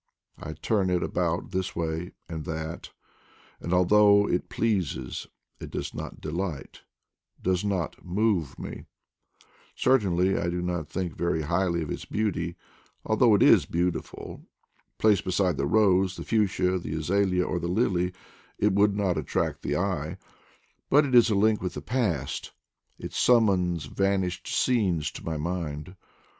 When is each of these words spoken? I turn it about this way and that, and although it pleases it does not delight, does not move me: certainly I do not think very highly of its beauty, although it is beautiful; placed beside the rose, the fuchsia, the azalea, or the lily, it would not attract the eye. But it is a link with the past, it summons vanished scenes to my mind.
I 0.39 0.53
turn 0.53 0.89
it 0.89 1.03
about 1.03 1.51
this 1.51 1.75
way 1.75 2.13
and 2.27 2.43
that, 2.45 2.89
and 3.59 3.71
although 3.71 4.27
it 4.27 4.49
pleases 4.49 5.27
it 5.59 5.69
does 5.69 5.93
not 5.93 6.19
delight, 6.19 6.81
does 7.39 7.63
not 7.63 8.03
move 8.03 8.57
me: 8.57 8.85
certainly 9.75 10.39
I 10.39 10.49
do 10.49 10.59
not 10.63 10.89
think 10.89 11.15
very 11.15 11.43
highly 11.43 11.83
of 11.83 11.91
its 11.91 12.05
beauty, 12.05 12.55
although 13.05 13.35
it 13.35 13.43
is 13.43 13.67
beautiful; 13.67 14.41
placed 14.97 15.23
beside 15.23 15.57
the 15.57 15.67
rose, 15.67 16.15
the 16.15 16.23
fuchsia, 16.23 16.79
the 16.79 16.95
azalea, 16.95 17.43
or 17.43 17.59
the 17.59 17.67
lily, 17.67 18.11
it 18.57 18.73
would 18.73 18.95
not 18.97 19.19
attract 19.19 19.61
the 19.61 19.77
eye. 19.77 20.17
But 20.89 21.05
it 21.05 21.13
is 21.13 21.29
a 21.29 21.35
link 21.35 21.61
with 21.61 21.75
the 21.75 21.81
past, 21.83 22.53
it 22.97 23.13
summons 23.13 23.85
vanished 23.85 24.47
scenes 24.47 25.11
to 25.11 25.23
my 25.23 25.37
mind. 25.37 25.95